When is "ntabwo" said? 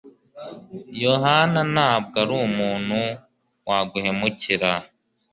1.73-2.15